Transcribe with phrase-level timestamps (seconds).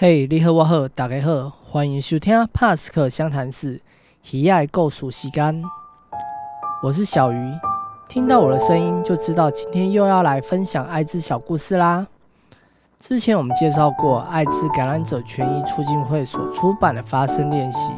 [0.00, 3.80] 嘿，你好，我好，大家好，欢迎收听帕斯克相谈室，
[4.22, 5.60] 喜爱构数时间。
[6.84, 7.52] 我是小鱼，
[8.08, 12.06] 听到我的声音就知道今天又要来分享艾滋小故事啦。
[13.00, 17.90] 之前我们介绍过艾滋感染者权益促进会所出版的发声练习，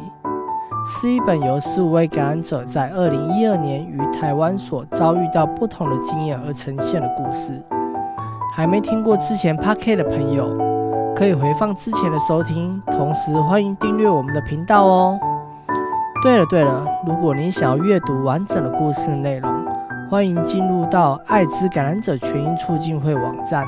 [0.83, 7.61] 是一本由十五位感染者在二零一二年于台湾所遭遇到不同的经验而呈现的故事。
[8.55, 10.70] 还没听过之前 p a r k 的朋友。
[11.15, 15.19] 可以回放之前的收听，同时欢迎订阅我们的频道哦。
[16.23, 19.65] 对了对了，如果您想要阅读完整的故事内容，
[20.09, 23.67] 欢迎进入到艾滋感染者权益促进会网站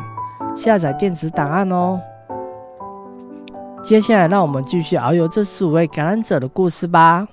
[0.55, 1.99] 下载电子档案哦。
[3.83, 7.27] 接下来，让我们继续遨游这十五位感染者的故事吧。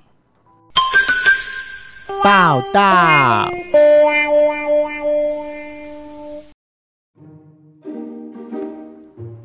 [2.22, 3.48] 报道。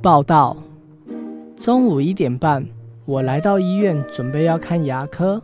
[0.06, 0.56] 报道：
[1.58, 2.64] 中午一点半，
[3.06, 5.42] 我来到医院，准备要看牙科。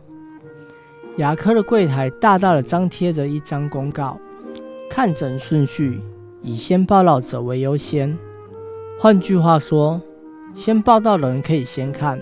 [1.16, 4.16] 牙科的柜台大大的张贴着一张公告：
[4.88, 6.00] 看诊顺序
[6.42, 8.16] 以先报到者为优先。
[9.00, 10.00] 换句话说，
[10.54, 12.20] 先报到的人可以先看。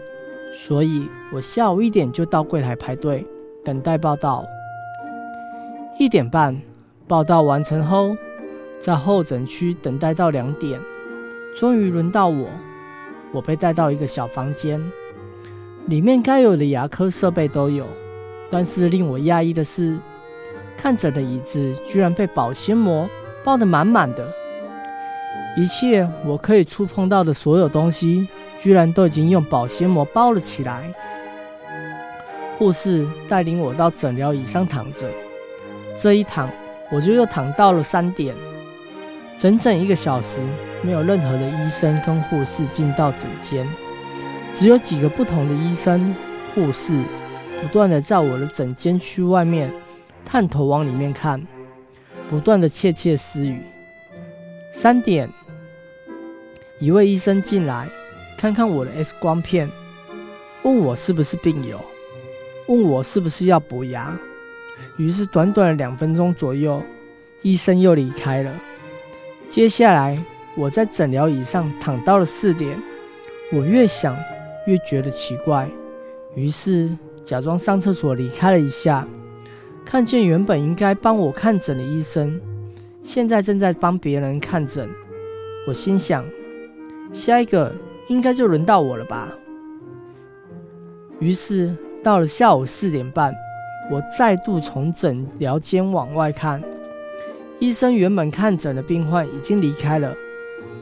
[0.50, 3.26] 所以我下午一点就到柜台排队，
[3.62, 4.46] 等待报到。
[5.98, 6.58] 一点半
[7.06, 8.16] 报到完成后，
[8.80, 10.80] 在候诊区等待到两点。
[11.54, 12.48] 终于轮到我，
[13.32, 14.80] 我被带到一个小房间，
[15.86, 17.86] 里面该有的牙科设备都有，
[18.50, 19.98] 但是令我讶异的是，
[20.76, 23.08] 看诊的椅子居然被保鲜膜
[23.44, 24.26] 包得满满的，
[25.56, 30.92] 一切我可以触碰到的所有东西，居然都已经用保鲜膜包了起来。
[32.58, 35.08] 护士带领我到诊疗椅上躺着，
[35.96, 36.48] 这一躺
[36.90, 38.34] 我就又躺到了三点。
[39.40, 40.38] 整整一个小时，
[40.82, 43.66] 没有任何的医生跟护士进到诊间，
[44.52, 46.14] 只有几个不同的医生、
[46.54, 47.02] 护士
[47.58, 49.72] 不断的在我的诊间区外面
[50.26, 51.42] 探头往里面看，
[52.28, 53.62] 不断的窃窃私语。
[54.74, 55.26] 三点，
[56.78, 57.88] 一位医生进来，
[58.36, 59.70] 看看我的 X 光片，
[60.64, 61.80] 问我是不是病友，
[62.66, 64.14] 问我是不是要补牙。
[64.98, 66.82] 于是短短的两分钟左右，
[67.40, 68.52] 医生又离开了。
[69.50, 70.16] 接下来，
[70.56, 72.80] 我在诊疗椅上躺到了四点，
[73.52, 74.16] 我越想
[74.64, 75.68] 越觉得奇怪，
[76.36, 76.88] 于是
[77.24, 79.04] 假装上厕所离开了一下，
[79.84, 82.40] 看见原本应该帮我看诊的医生，
[83.02, 84.88] 现在正在帮别人看诊，
[85.66, 86.24] 我心想，
[87.12, 87.74] 下一个
[88.08, 89.32] 应该就轮到我了吧。
[91.18, 93.34] 于是到了下午四点半，
[93.90, 96.62] 我再度从诊疗间往外看。
[97.60, 100.14] 医生原本看诊的病患已经离开了，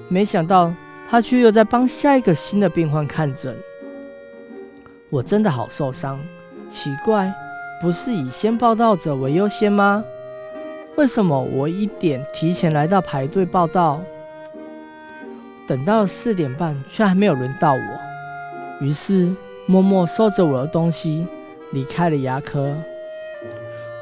[0.08, 0.72] 没想到
[1.10, 3.52] 他却又在帮下一个新的病患看诊。
[5.10, 6.20] 我真的好受伤，
[6.68, 7.34] 奇怪，
[7.82, 10.04] 不是以先报道者为优先吗？
[10.96, 14.00] 为什么我一点提前来到排队报道，
[15.66, 18.84] 等到四点半却还没有轮到我？
[18.84, 19.34] 于是
[19.66, 21.26] 默默收着我的东西
[21.72, 22.72] 离开了牙科。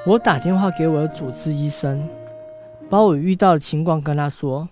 [0.04, 2.06] 我打电话给我的主治医生。
[2.88, 4.68] 把我遇到的情况跟他说，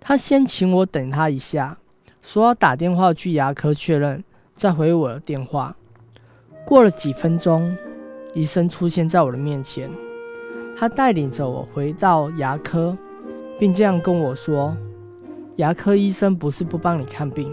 [0.00, 1.78] 他先请我等他一下，
[2.20, 4.24] 说要打电话去牙科确认，
[4.56, 5.76] 再回我的电话。
[6.66, 7.76] 过了几分钟，
[8.34, 9.88] 医生出现在我的面前，
[10.76, 12.96] 他带领着我回到牙科，
[13.60, 14.76] 并这样跟我说
[15.56, 17.48] ：“牙科医生不是不帮你看病，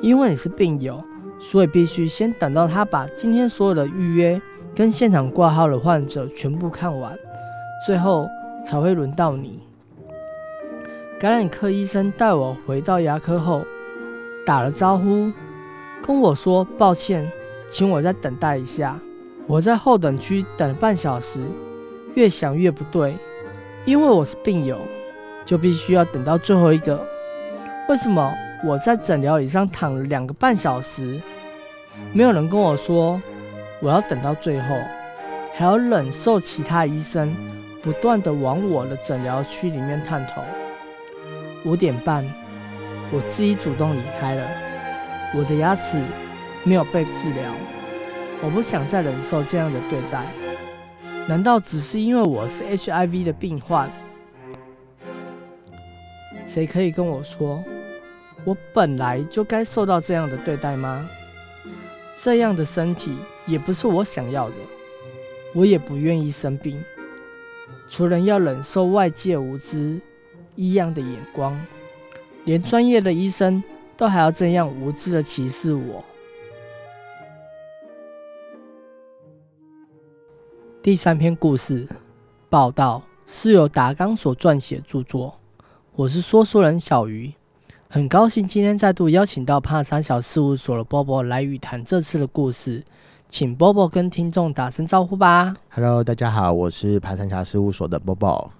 [0.00, 1.02] 因为你是病友，
[1.40, 4.40] 所以必须先等到他把今天所有的预约
[4.76, 7.18] 跟现场挂号的患者全部看完，
[7.84, 8.28] 最后。”
[8.64, 9.60] 才会轮到你。
[11.18, 13.62] 感染科医生带我回到牙科后，
[14.46, 15.30] 打了招呼，
[16.02, 17.30] 跟我说抱歉，
[17.68, 18.98] 请我再等待一下。
[19.46, 21.40] 我在候等区等了半小时，
[22.14, 23.16] 越想越不对，
[23.84, 24.78] 因为我是病友，
[25.44, 27.04] 就必须要等到最后一个。
[27.88, 28.32] 为什么
[28.64, 31.20] 我在诊疗椅上躺了两个半小时，
[32.12, 33.20] 没有人跟我说
[33.80, 34.76] 我要等到最后，
[35.52, 37.34] 还要忍受其他医生？
[37.82, 40.42] 不断的往我的诊疗区里面探头。
[41.64, 42.24] 五点半，
[43.10, 44.48] 我自己主动离开了。
[45.34, 46.02] 我的牙齿
[46.64, 47.52] 没有被治疗，
[48.42, 50.26] 我不想再忍受这样的对待。
[51.28, 53.90] 难道只是因为我是 HIV 的病患？
[56.44, 57.62] 谁可以跟我说，
[58.44, 61.08] 我本来就该受到这样的对待吗？
[62.16, 63.16] 这样的身体
[63.46, 64.56] 也不是我想要的，
[65.54, 66.82] 我也不愿意生病。
[67.90, 70.00] 除了要忍受外界无知、
[70.54, 71.60] 异样的眼光，
[72.44, 73.60] 连专业的医生
[73.96, 76.02] 都还要这样无知的歧视我。
[80.80, 81.84] 第三篇故事
[82.48, 85.36] 报道是由达纲所撰写著作，
[85.96, 87.34] 我是说书人小鱼，
[87.88, 92.84] 很高兴今天再度邀请到帕山小事务所的波波来与谈这次的故事，
[93.30, 95.54] 请波波跟听众打声招呼吧。
[95.70, 98.50] Hello，大家好，我是爬山侠事务所的 Bobo。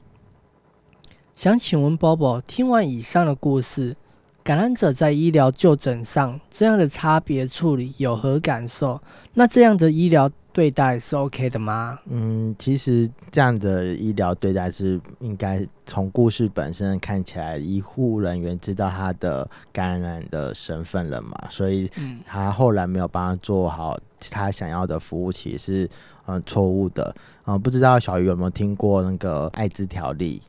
[1.34, 3.96] 想请问 Bobo，听完以上的故事，
[4.44, 9.02] 感染者在医疗就诊上这样的差别处理有何感受？
[9.34, 11.98] 那这样的医疗对待是 OK 的吗？
[12.06, 23.98] 嗯，其实这样的医疗对待是应该从故事本身看起来，医护人员知道他的感染的身份了嘛，所以嗯他后来没有帮他做好
[24.30, 25.90] 他想要的服务，其实是
[26.26, 27.14] 嗯错误的。
[27.46, 30.42] 嗯、不知道小鱼有没有听过那个艾滋条例？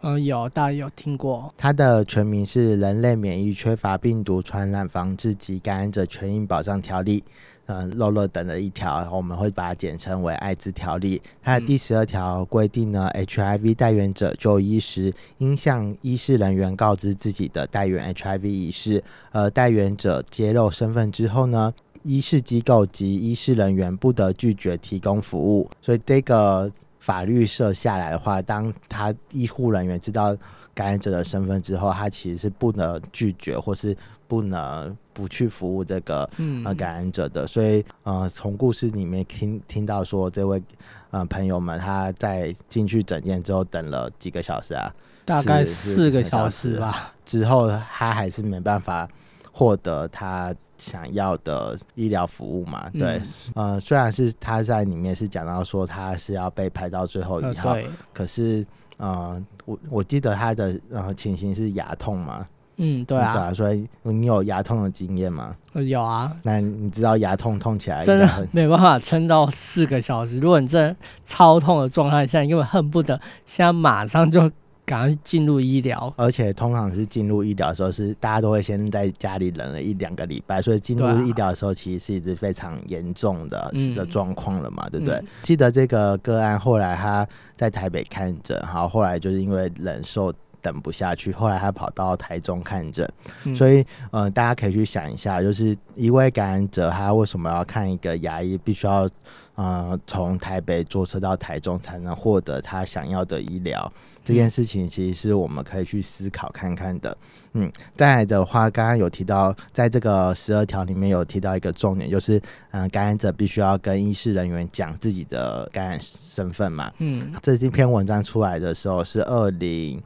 [0.00, 1.52] 嗯，有，大家有听过。
[1.56, 7.20] 它的全名是《人类免疫缺乏病毒传染防治及感染者权益保障条例》，
[7.68, 11.20] 嗯、漏漏等的一条，我们会把它简称为艾滋条例。
[11.42, 21.74] 它的第十二条规定呢，HIV 代源者就医时，应向医事人员告知自己的代源 HIV 已逝，而代源者揭露身份之后呢，
[22.04, 25.68] 医事机构及医事人员不得拒绝提供服务。
[25.82, 26.72] 所以这个
[27.08, 30.36] 法律设下来的话，当他医护人员知道
[30.74, 33.96] 感染者的身份之后，他其实是不能拒绝或是
[34.26, 37.46] 不能不去服务这个嗯呃感染者的。
[37.46, 40.62] 所以呃，从故事里面听听到说，这位
[41.10, 44.92] 呃朋友们他在进去诊间之后等了几个小时啊，
[45.24, 47.14] 大概四四个小时吧。
[47.24, 49.08] 之后他还是没办法
[49.50, 52.88] 获得他想要的医疗服务嘛？
[52.92, 53.20] 对，
[53.54, 58.64] 嗯呃，虽然是他在里面是讲到说他是要被排到最后呃一号，对，可是
[58.96, 62.46] 呃，我我记得他的呃情形是牙痛嘛，
[62.76, 65.54] 嗯，对啊，所以你有牙痛的经验吗？
[65.72, 70.40] 呃有啊，那你知道牙痛痛起来真的没办法撑到四个小时。
[70.40, 74.50] 如果你真的超痛的状态下，你根本恨不得现在马上就
[74.88, 76.12] 赶快进入医疗。
[76.16, 85.14] 而且通常是进入医疗的时候，是大家都会先在家里忍了一两个礼拜，所以进入医疗的时候，其实是一直非常严重的、嗯的状况了嘛，对不对？
[85.16, 93.10] 嗯记得这个个案后来他在台北看诊，好，后来就是因为忍受等不下去，后来他跑到台中看诊，
[93.44, 99.08] 嗯所以呃，大家可以去想一下，就是一位感染者他为什么要看一个牙医，必须要
[99.54, 103.92] 呃从台北坐车到台中才能获得他想要的医疗。
[104.24, 107.16] 这件事情其实是我们可以去思考看看的。
[107.54, 112.36] 嗯，再来的话，刚刚有提到，在这个十二条里面有提到一个重点，就是
[112.72, 116.92] 嗯、呃感染者必须要跟医师人员讲自己的感染身份嘛。
[116.98, 119.98] 嗯这这篇文章出来的时候是二零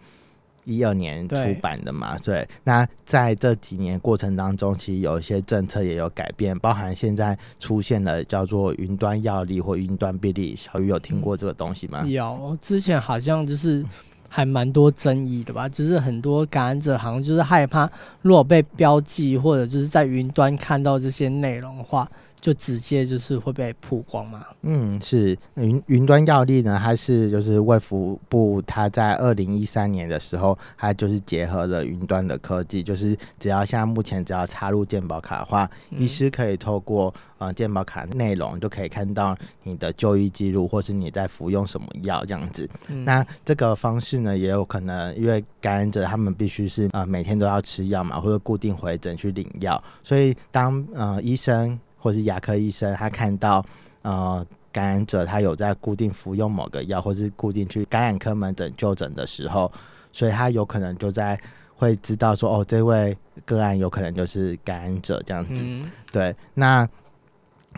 [0.65, 2.17] 一二年出版的嘛？
[2.19, 2.47] 对。
[2.65, 10.55] 那在这几年过程当中，其实有一些政策也有改变，包含现在出现了叫做云端药力或云端病例。
[10.57, 12.05] 小雨有听过这个东西吗？
[12.07, 13.85] 有，之前好像就是
[14.29, 17.91] 还蛮多争议的吧，就是很多感染者好像就是害怕，
[18.23, 22.09] 如果被标记或者就是在云端看到这些内容的话，
[22.43, 24.45] 就直接就是会被曝光嘛。
[24.63, 42.69] 嗯，是云云端药力呢，它是就是卫福部，它在二零一三年的时候，它就是结合了云端的科技，就是只要像目前只要插入健保卡的话，医嗯师可以透过呃健保卡内容就可以看到你的就医记录，或是你在服用什么药这样子。
[42.89, 53.65] 嗯那这个方式呢，也有可能因为感染者他们必须是呃每天都要吃药嘛，或者固定回诊去领药，所以当呃医生或是牙科医生他看到
[54.03, 59.71] 呃感染者他有在固定服用某个药，或是固定去感染科门诊就诊的时候，
[60.11, 61.39] 所以他有可能就在
[61.77, 65.55] 会知道说哦，这位个案有可能就是感染者这样子。
[65.57, 66.89] 嗯对，那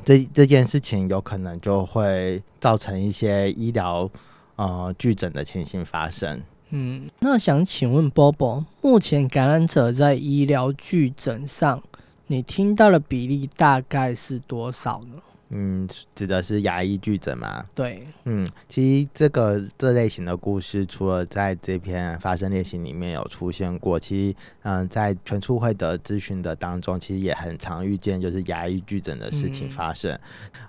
[0.04, 4.10] 这这件事情有可能就会造成一些医疗
[4.56, 6.42] 呃拒诊的情形发生。
[6.70, 11.80] 嗯，那想请问 Bobo，目前感染者在医疗拒诊上，
[12.26, 15.22] 你听到的比例大概是多少呢？
[15.50, 17.64] 嗯，指的是牙医拒诊吗？
[17.74, 30.18] 对，嗯，其实这个这类型的故事，除了在这篇发生练习里面有出现过，其实嗯，在全促会的咨询的当中，其实也很常遇见就是牙医拒诊的事情嗯发生。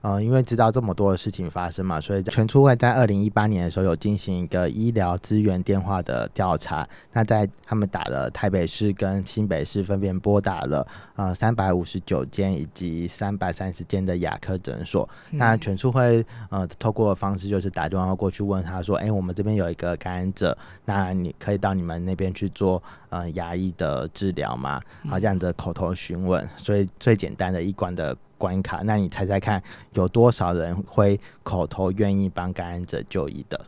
[0.01, 6.88] 嗯、因为知道这么多的事情发生嘛，所以全促会在二零一八年的时候有进行一个医疗资源电话的调查。
[7.13, 15.08] 那在他们打了台北市跟新北市分别拨打了呃三百五十九间以及三百三十间的牙科诊诊所。
[15.32, 29.62] 那全处会呃透过的方式就是打电话过去问他说：“哎、我们这边有一个感染者，那你可以到你们那边去做呃牙医的治疗吗？”好，这样的口头询问，所以最简单的一关的关卡，那你猜猜看，
[29.94, 33.65] 有多少人会口头愿意帮感染者就医的？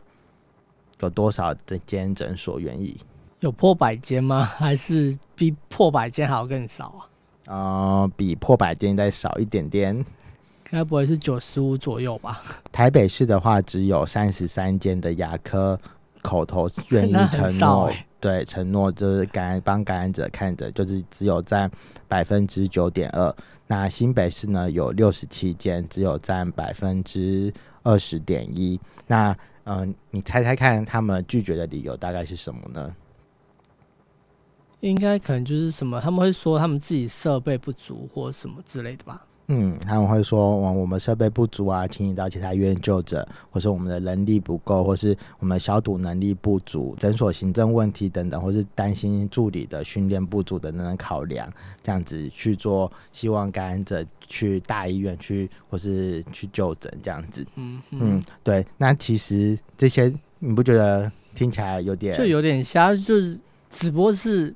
[1.00, 2.98] 有多少的间诊所愿意？
[3.40, 4.42] 有破百间吗？
[4.42, 7.00] 还是比破百间还要更少啊？
[7.46, 10.04] 呃，比破百间再少一点点。
[10.70, 12.42] 该不会是九十五左右吧？
[12.70, 15.78] 台北市的话，只有三十三间的牙科
[16.22, 21.70] 口头愿意 承诺，欸对，承诺就是感染帮感染者看着，就是只有占
[22.06, 23.34] 百分之九点二。
[23.66, 28.78] 那新北市呢有六十七间，只有占百分之二十点一。
[29.06, 29.30] 那
[29.64, 32.94] 嗯、呃你猜猜看，他们拒绝的理由大概是什么呢？
[34.80, 39.24] 应该可能就是什么，他们会说他们自己设备不足或什么之类的吧。
[39.50, 51.50] 嗯，他们会说，我我们设备不足啊，请你到其他医院就诊，或是我们的人力不够，或是我们消毒能力不足，诊所行政问题等等，或是担心助理的训练不足等等的考量，
[51.82, 57.46] 这样子去做，希望感染者去大医院去，或是去就诊这样子。
[57.56, 63.40] 嗯嗯嗯，，对，那其实这些你不觉得听起来有点就有点瞎，就是
[63.70, 64.54] 只不过是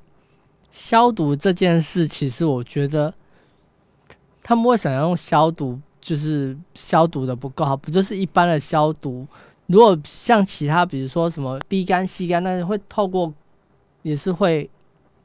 [0.71, 3.11] 消毒这件事，其实我觉得
[4.43, 9.25] 他们为什么要用消毒，就是消毒的不够好，不就是一般的消毒？
[9.67, 13.33] 如果像其他，比如说什么 B 肝、C 肝，那会透过
[14.01, 14.69] 也是会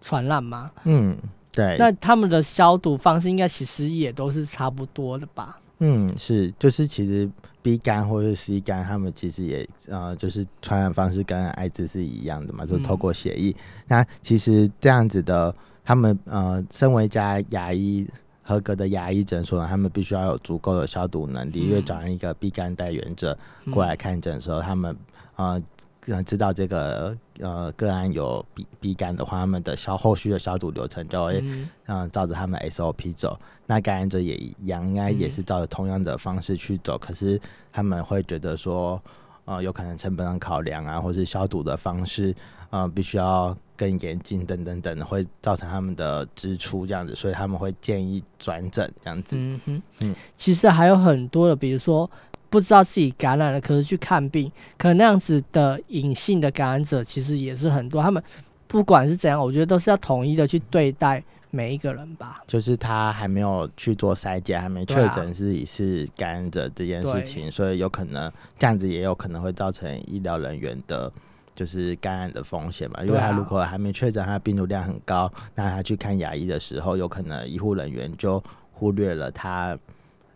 [0.01, 0.71] 传染吗？
[0.85, 1.19] 嗯，
[1.51, 5.59] 对，那他们的消毒方式应该其实也都是差不多的吧？
[5.81, 7.29] 嗯，是，就是其实
[7.63, 13.55] B 肝或者是 C 肝，他们其实也呃，就是传染方式跟艾滋是一样的嘛，就是透过血液。
[13.89, 18.07] 那其实这样子的，他们呃，身为一家牙医
[18.49, 24.97] 合格的牙医诊所呢，他们必须要有足够的消毒能力，因为嗯找一个 B 肝带源者嗯过来看诊的时候，他们
[25.37, 25.63] 呃。
[26.11, 33.39] 呃知道这个呃个案有 B B 肝的话，他们的消后续的消毒流程就会嗯嗯，照着他们 SOP 走。
[33.67, 36.97] 那感染者也一样，应该也是照着同样的方式去走。
[36.97, 37.39] 可是
[37.71, 38.99] 他们会觉得说，
[39.45, 42.35] 呃，有可能成本上考量啊，或是消毒的方式，
[42.71, 49.37] 呃，必须要更严禁等等等，会造成他们的支出这样子，所以他们会建议转诊这样子。
[49.39, 52.11] 嗯哼，嗯其实还有很多的，比如说
[52.51, 58.03] 不知道自己感染了，可是去看病，可能那样子的隐性的感染者其实也是很多。
[58.03, 58.21] 他们
[58.67, 62.43] 不管是怎样，我觉得都是要统一的去对待每一个人吧。
[62.47, 71.11] 就是他还没有去做筛检，还没确诊自己是感染者这件事对情，所以有可能这样子也有可能会造成医疗人员的，
[71.59, 73.03] 就是感染的风险嘛。
[73.03, 79.77] 因为他如果还没确诊，他的病毒量很高，那他去看牙医的时候，有可能医护人员就忽略了他，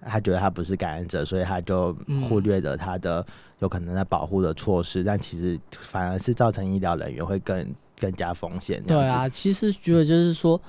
[0.05, 3.25] 他觉得他不是感染者，所以他就嗯忽略了他的
[3.61, 8.83] 有可能在保护的措施，但其实反而是造成医疗人员会更更加风险。
[8.83, 10.61] 对啊，其实觉得就是说，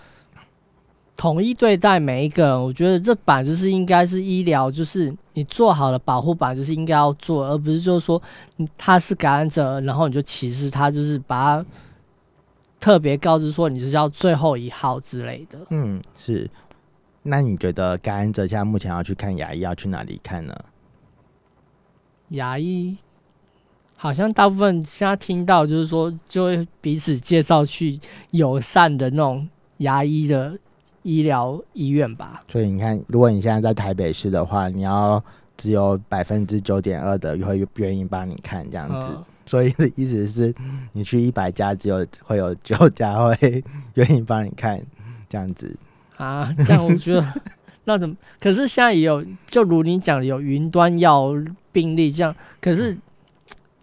[1.15, 8.22] 统一对待每一个人，我觉得这版就是应该是医疗，就是你做好了保护，版就是应该要做，而不是就是说
[8.77, 11.65] 他是感染者，然后你就歧视他，就是把他
[12.79, 15.60] 特别告知说你就是要最后一号之类的。
[15.70, 16.50] 嗯，是。
[17.25, 20.53] 那你觉得感染者现在目前要去看牙医，要去哪里看呢？
[22.29, 22.98] 牙医
[23.96, 27.98] 好像大部分现在听到就是说，就会彼此介绍去
[28.32, 30.58] 友善的那种牙医的
[31.03, 32.41] 医疗医院吧。
[32.51, 35.24] 所以你看，如果你现在在台北市的话，你要
[35.55, 39.10] 只有百分之九点二的会愿意帮你看这样子。
[39.12, 40.55] 嗯所以的意思是，
[40.93, 43.62] 你去一百家，只有会有九家会
[43.95, 44.81] 愿意帮你看
[45.27, 45.75] 这样子。
[46.15, 47.33] 啊，这样我觉得
[47.83, 48.15] 那怎么？
[48.39, 51.33] 可是现在也有，就如你讲的，有云端药
[51.74, 52.33] 病例这样。
[52.62, 52.98] 可是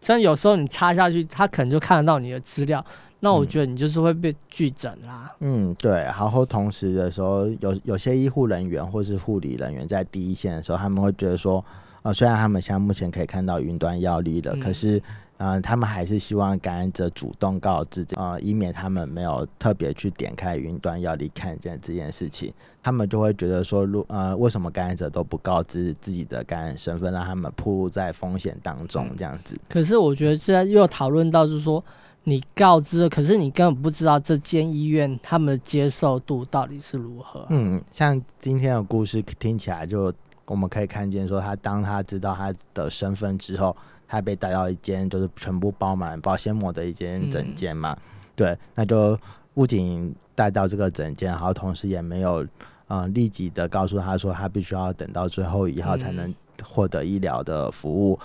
[0.00, 2.82] 真的有时候你插下去，他可能就看得到你的资料，
[3.20, 5.32] 那我嗯觉得你就是会被拒诊啦。
[5.40, 5.92] 嗯，对。
[5.92, 11.64] 然后同时的时候，有有些医护人员或是护理人员在第一线的时候，他们会觉得说，
[12.02, 15.00] 呃，虽然他们现在目前可以看到云端药力了，嗯可是。
[15.40, 29.58] 呃，他们还是希望感染者主动告知，呃，以免他们没有特别去点开云端药力看见这件事情，他们就会觉得说，如呃，为什么感染者都不告知自己的感染身份，让他们暴露在风险当中，嗯这样子。
[29.66, 31.82] 可是我觉得现在又有讨论到，就是说
[32.24, 40.12] 你告知了，可是你根本不知道这间医院他们的接受度到底是如何啊、嗯，像今天的故事听起来就，
[40.44, 43.74] 我们可以看见说，他当他知道他的身份之后，
[44.06, 47.96] 他被带到一间就是全部包满保鲜膜的一间诊间嘛，
[48.36, 49.18] 对，那就
[49.54, 52.46] 不仅带到这个诊间，然后同时也没有
[52.88, 58.18] 呃立即的告诉他说，他必须要等到最后一号才能获得医疗的服务，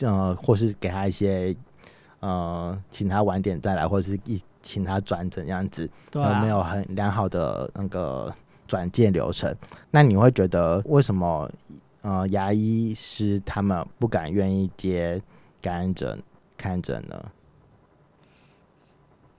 [0.00, 1.54] 呃，或是给他一些
[2.22, 8.32] 呃，请他晚点再来，或者是一请他转诊这样子，有没有很良好的那个
[8.68, 9.52] 转介流程？
[9.90, 11.50] 那你会觉得为什么
[12.02, 15.20] 呃牙医师他们不敢愿意接
[15.60, 16.16] 感染者
[16.56, 17.20] 看诊呢？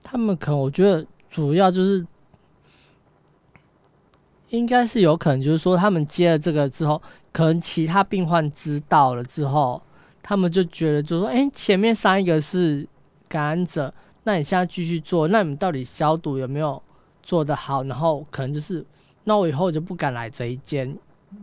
[0.02, 2.06] 他们可能我觉得主要就是，
[4.50, 7.00] 应该是有可能就是说，他们接了这个之后，
[7.32, 9.82] 可能其他病患知道了之后，
[10.26, 12.88] 他们就觉得就说，哎、前面三一个是
[13.28, 16.82] 感染者，那你现在继续做，那你们到底消毒有没有
[17.22, 17.82] 做得好？
[17.84, 18.82] 然后可能就是，
[19.24, 20.96] 那我以后就不敢来这一间，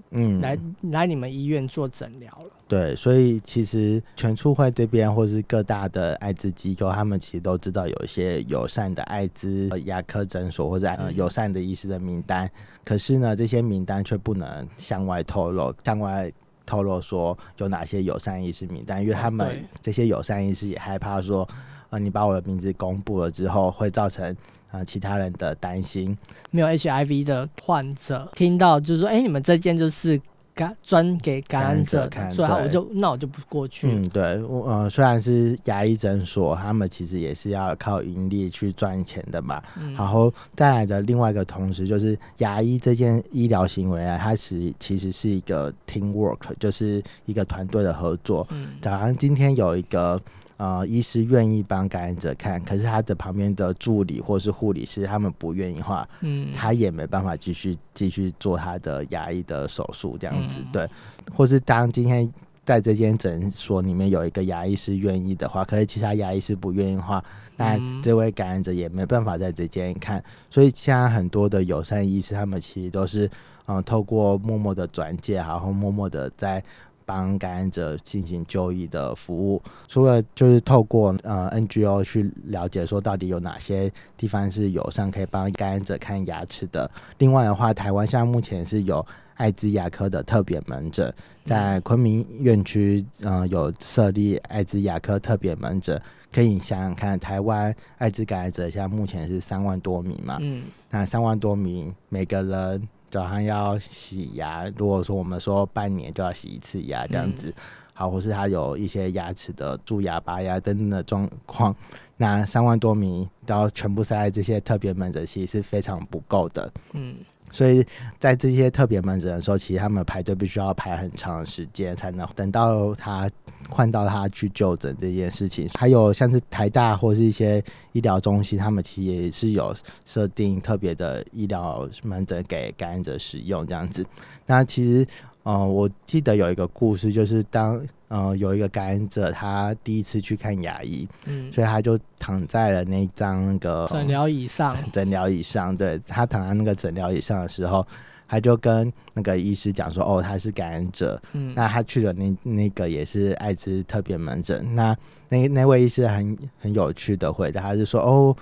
[0.09, 0.57] 嗯，来
[0.89, 2.49] 来你们医院做诊疗了。
[2.67, 12.49] 对，所以其实全促会这边或是各大的艾滋机构，他们其实都知道有一些友善的艾滋呃牙科诊所或者友善的医师的名单，
[12.83, 16.31] 可是呢，这些名单却不能向外透露，向外
[16.65, 21.47] 透露说有哪些友善意识名单，因为哦他们这些友善意识也害怕说，
[21.89, 24.35] 呃，你把我的名字公布了之后，会造成
[24.71, 26.17] 呃其他人的担心，
[26.49, 30.19] 没有 HIV 的患者听到就是说，哎、你们这间就是
[30.53, 33.91] 感专给感染者看，所以我就那我就不过去。
[33.91, 39.61] 嗯，对，我呃，虽然是牙医诊所，他们其实也是要靠盈利去赚钱的嘛。
[39.77, 48.45] 嗯然后再来的另外一个同时，就是牙医这件医疗行为啊，它是其实是一个 team work，就是一个团队的合作。
[48.51, 50.19] 嗯假如今天有一个
[50.61, 60.67] 呃医师愿意帮感染者看，可是他的旁边的助理或是护理师他们不愿意的话，嗯，他也没办法继续继续做他的牙医的手术这样子，嗯。
[60.71, 60.87] 对，
[61.35, 62.31] 或是当今天
[62.63, 67.23] 在这间诊所里面有一个牙医师愿意的话，可是其他牙医师不愿意的话，
[67.57, 67.99] 那嗯。
[68.03, 73.25] 这位感染者也没办法在这间看，所以现在很多的友善医师他们其实都是
[73.65, 76.63] 嗯、呃透过默默的转介，然后默默的在。
[77.11, 86.89] 帮感染者进行就医的服务，除了就是透过呃 NGO 去了解说到底有哪些地方是友善可以帮感染者看牙齿的。
[87.17, 91.13] 另外的话，台湾现在目前是有艾滋牙科的特别门诊，
[91.43, 96.01] 在昆明院区呃有设立艾滋牙科特别门诊。
[96.33, 104.65] 可以想想看，台湾艾滋感染者现在目前是三万多名嘛，嗯那三万多名，每个人早上要洗牙。
[104.77, 107.53] 如果说我们说半年就要洗一次牙这样子，
[107.93, 111.75] 好，或是他有一些牙齿的蛀牙、拔牙等等的状况，
[112.17, 116.71] 那三万多名都要全部塞在这些特别门诊，其实是非常不够的。
[116.93, 117.17] 嗯
[117.51, 117.85] 所以
[118.19, 123.29] 在这些特别门诊的时候，其实他们排队必须要排很长的时间，才能等到他
[123.69, 125.69] 换到他去就诊这件事情。
[125.75, 134.05] 还有像是台大或是一些医疗中心，他们其实也是有设定特别的医疗门诊给感染者使用这样子。
[134.45, 135.07] 那其实，
[135.43, 137.81] 呃，我记得有一个故事，就是当
[138.11, 147.87] 呃有一个感染者他第一次去看牙医，嗯，所以他就躺在了那张那个诊疗椅上，诊诊疗椅上，对他躺在那个诊疗椅上的时候，
[148.27, 151.21] 他就跟那个医师讲说：“哦，他是感染者。
[151.31, 154.75] 嗯，那他去的那那个也是艾滋特别门诊。
[154.75, 154.93] 那
[155.29, 158.35] 那那位医师很很有趣的回答，他是说：“哦，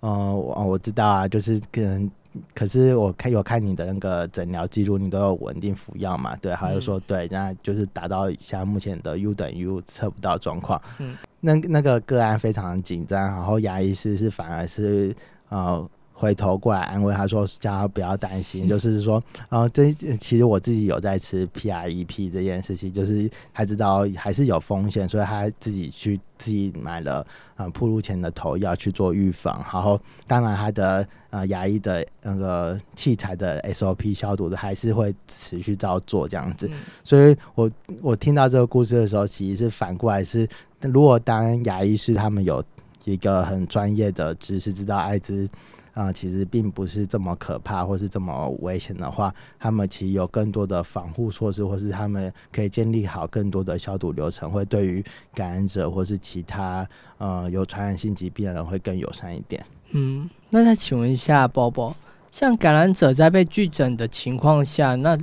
[0.00, 2.10] 呃，我我知道啊，就是跟。”
[2.54, 6.34] 可是我看有看你的那个诊疗记录，你都有稳定服药嘛？
[6.36, 10.80] 对，他就说对，那就是达到像目前的 U 等于 U 测不到状况。
[10.98, 15.14] 嗯，那那个个案非常紧张，然后牙医师是反而是
[15.48, 36.78] 呃回头过来安慰他说，叫他不要担心，就是说，呃，这其实我自己有在吃 PREP 这件事情，就是他知道还是有风险，所以他自己去自己买了呃铺路前的头药去做预防，然后当然他的呃牙医的那个器材的 SOP 消毒的还是会持续照做这样子，嗯。
[37.02, 40.48] 所以我我听到这个故事的时候，其实是反过来是，
[40.80, 42.64] 如果当牙医师他们有
[43.04, 45.46] 一个很专业的知识，知道艾滋
[45.94, 56.86] 啊、呃其实并不是这么可怕或是这么危险的话，他们其实有更多的防护措施，或是他们可以建立好更多的消毒流程，会对于感染者或是其他
[57.18, 59.64] 呃有传染性疾病的人会更友善一点。
[59.92, 61.94] 嗯，那再请问一下，波波，
[62.30, 65.16] 像感染者在被拒诊的情况下，那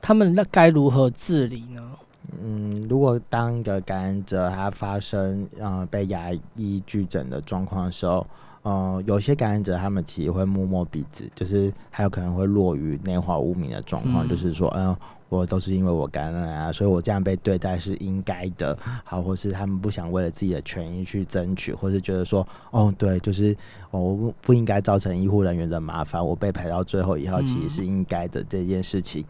[0.00, 1.92] 他们那该如何治理呢？
[2.42, 8.26] 嗯，如果当一个感染者他发生呃被牙医拒诊的状况的时候，
[8.68, 14.94] 呃，有些感染者他们其实会摸摸鼻子，就是还有可能会落于内化污名的状况，嗯就是说，嗯、
[15.30, 23.56] 我都是因为我感染啊，所以我这样被对待是应该的，好，或是他们不想为了自己的权益去争取，或是觉得说，哦，对，就是
[23.90, 29.24] 我不不应该造成医护人员的麻烦，我被排到最后以后，其实是应该的这件事情。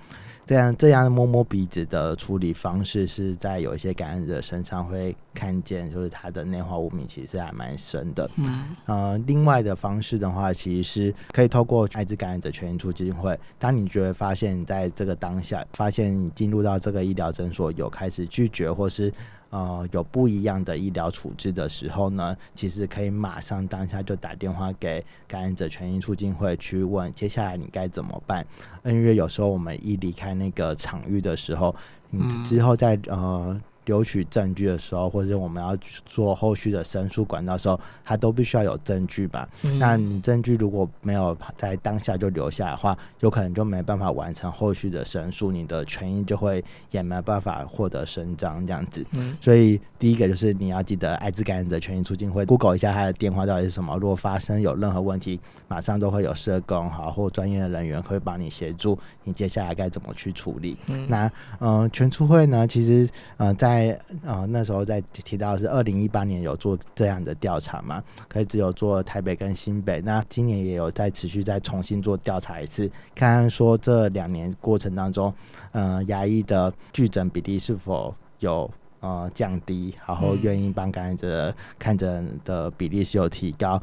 [0.49, 8.31] 这样这样摸摸鼻子的处理方式，是在有一些感染者身上会看见，就是他的内化污名其实还蛮深的。
[8.37, 19.13] 嗯，呃，另外的方式的话，其实是可以透过艾滋感染者权益促进会，当你觉得发现你在这个当下，发现你进入到这个医疗诊所有开始拒绝或是。
[19.51, 28.47] 呃，有不一样的医疗处置的时候呢，其实可以马上当下就打电话给感染者权益促进会去问，接下来你该怎么办？
[28.85, 31.75] 因为有时候我们一离开那个场域的时候，
[32.11, 33.61] 你之后再呃。
[33.89, 35.75] 留取证据的时候，或者我们要
[36.05, 39.49] 做后续的申诉管道的时候，它都必须要有证据吧？
[39.81, 49.05] 那你证据如果没有在当下就留下的话，有可能就没办法完成后续的申诉，你的权益就会也没办法获得伸张这样子。
[49.41, 53.97] 所以第一个就是你要记得艾滋感染者权益促进会，Google 一下他的电话到底是什么。
[53.97, 60.77] 如果发生有任何问题，马上都会有社工好或专业的人员会帮你协助，你接下来该怎么去处理？
[60.89, 75.33] 嗯那嗯，全促会呢，其实呃在在呃那时候在提到是二零一八年有做这样的调查嘛，可以只有做台北跟新北，那今年也有在持续再重新做调查一次，看看说这两年过程当中，
[75.73, 83.81] 呃，牙医的拒诊比例是否有呃降低，然后愿意帮感染者看诊的比例是有提高。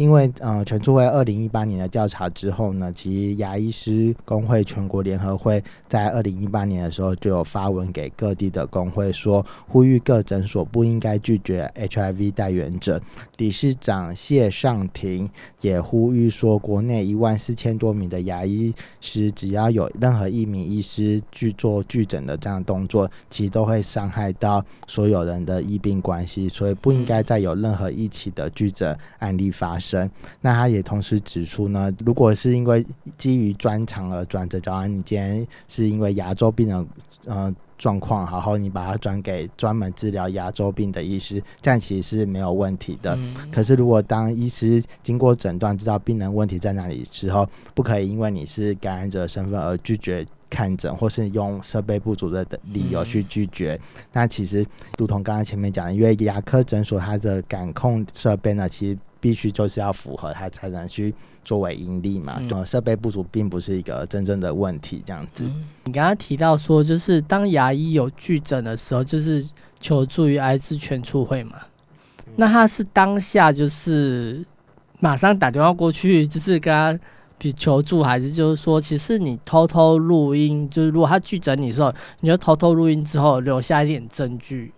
[0.00, 12.98] 因为呃，全促会二零一八年的调查之后呢，其实牙医师工会全国联合会在二零一八年的时候就有发文给各地的工会，说呼吁各诊所不应该拒绝 HIV 带源者。
[13.36, 15.28] 理事长谢尚廷
[15.60, 29.89] 也呼吁说，国内一万四千多名的牙医师，只要有任何一名医师去做拒诊的这样动作，其实都会伤害到所有人的医病关系，所以不应该再有任何一起的拒诊案例发生。
[30.40, 32.84] 那他也同时指出呢，如果是因为
[33.16, 36.86] 基于专长而转诊，假如你今天是因为牙周病的
[37.26, 43.18] 呃状况，然后你把它转给专门治疗牙周病的医师，这样其实是没有问题的。
[43.50, 50.26] 可是如果当医师经过诊断知道病人问题在哪里之后，不可以因为你是感染者身份而拒绝。
[50.52, 53.80] 看诊，或是用设备不足的理由去拒绝，
[54.12, 54.66] 那其实
[54.98, 62.42] 如同刚刚前面讲的，因为牙科诊所它的感控设备呢，其实必须就是要符合它才能去作为盈利嘛。
[62.50, 65.44] 呃，设备不足并不是一个真正的问题，这样子。
[65.84, 69.46] 你刚刚提到说，就是当牙医有拒诊的时候，就是
[69.78, 71.58] 求助于艾滋全促会嘛？
[72.36, 74.44] 那他是当下就是
[74.98, 76.98] 马上打电话过去，就是跟他。
[77.42, 84.74] 比求助还是就是说，其实你偷偷录音，就是如果他拒诊你的时候，你就偷偷录音之后留下一点证据。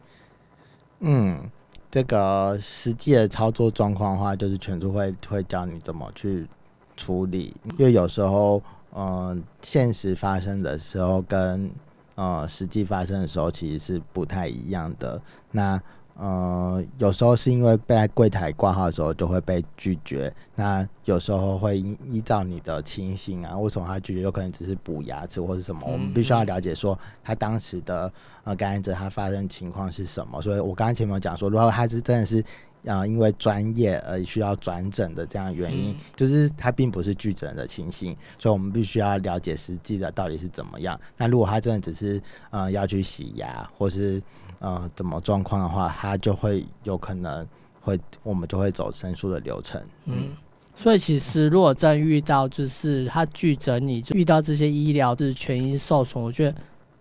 [1.00, 1.50] 嗯，
[1.92, 6.48] 这个实际的操作状况的话，就是全都会会教你怎么去
[6.96, 8.62] 处理，因为有时候，
[8.96, 11.70] 嗯，现实发生的时候跟
[12.14, 15.20] 呃实际发生的时候其实是不太一样的。
[15.50, 15.78] 那
[16.14, 24.20] 呃，有时候是因为被在柜台挂号的时候就会被拒绝，那有时候会依依照你的情形啊，为什么他拒绝？
[24.20, 28.12] 有可能只是补牙齿或者什么，我们必须要了解说他当时的
[28.44, 30.40] 呃感染者他发生情况是什么。
[30.42, 32.44] 所以我刚才前面有讲说，如果他是真的是
[32.86, 41.00] 啊因为专业而需要转诊的这样原因，就是他并不是拒诊的情形，所以我们必须要了解实际的到底是怎么样。
[41.16, 44.22] 那如果他真的只是呃要去洗牙或是。
[44.64, 47.44] 呃，怎么状况的话，他就会有可能
[47.80, 49.82] 会，我们就会走申诉的流程。
[50.04, 50.28] 嗯，
[50.76, 56.54] 所以其实如果真遇到就是他拒诊，你就遇到这些医疗就是权益受损，我觉得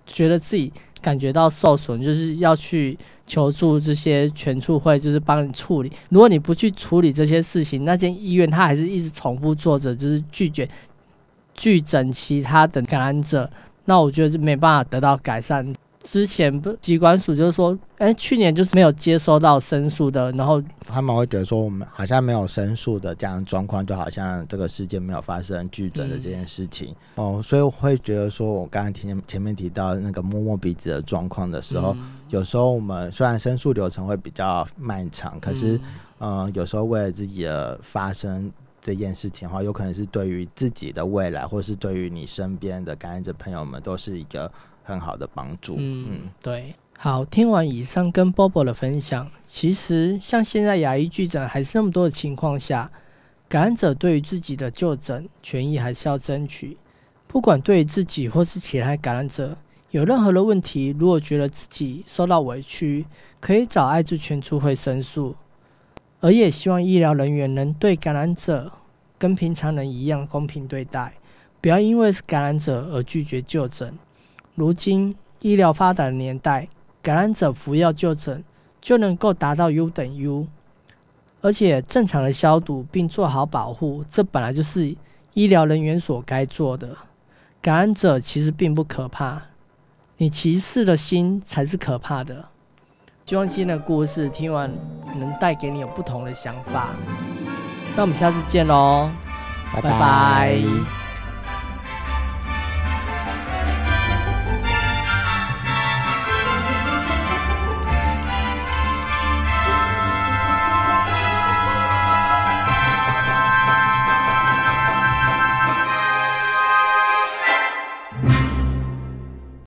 [0.08, 2.98] 觉得自己感觉到受损，就是要去
[3.32, 5.92] 求助这些全处会，就是帮你处理。
[6.10, 10.68] 如果你不去处理这些事情，那间医院他还是一直重复做着，就是拒绝
[11.54, 13.50] 拒诊其他的感染者，
[13.86, 15.66] 那我觉得是没办法得到改善。
[16.04, 31.96] 之前不机关署就是说，哎，去年就是没有接收到申诉的，然后他们会觉得说，我们好像没有申诉的这样状况，就好像这个事件没有发生拒诊的这件事情哦，所以我会觉得说，我刚刚听前面提到那个摸摸鼻子的状况的时候，
[32.30, 35.80] 有时候我们虽然申诉流程会比较漫长，可是，
[36.20, 44.52] 嗯，有时候为了自己的发生这件事情的话，有可能是对于自己的未来，或是对于你身边的感染者朋友们，都是一个。
[44.84, 45.76] 很好的帮助。
[45.78, 46.76] 嗯，对。
[46.98, 52.92] 好，听完以上跟 Bobo 的分享，其实像现在牙医拒诊还是那么多的情况下，
[53.50, 56.78] 感染者对于自己的就诊权益还是要争取。
[57.28, 59.58] 不管对于自己或是其他感染者，
[59.90, 63.06] 有任何的问题，如果觉得自己受到委屈，
[63.40, 65.36] 可以找爱滋全处会申诉。
[66.20, 68.72] 而也希望医疗人员能对感染者
[69.18, 71.14] 跟平常人一样公平对待，
[71.60, 73.98] 不要因为是感染者而拒绝就诊。
[74.62, 76.68] 如今医疗发达的年代，
[77.02, 78.44] 感染者服药就诊
[78.80, 80.46] 就能够达到 U 等 U，
[81.42, 84.96] 而且正常的消毒并做好保护，这本来就是
[85.34, 86.96] 医疗人员所该做的。
[87.60, 89.42] 感染者其实并不可怕，
[90.18, 92.46] 你歧视的心才是可怕的。
[93.26, 94.72] 希望今天的故事听完
[95.18, 96.90] 能带给你有不同的想法。
[97.96, 99.10] 那我们下次见喽，
[99.74, 101.01] 拜拜拜